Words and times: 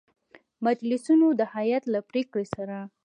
مجلسینو 0.65 1.27
د 1.39 1.41
هیئت 1.53 1.83
له 1.93 1.99
پرېکړې 2.09 2.45
سـره 2.53 2.79